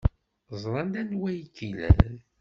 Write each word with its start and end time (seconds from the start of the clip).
Ẓrant 0.61 0.95
anwa 1.01 1.27
ay 1.29 1.41
k-ilan. 1.55 2.15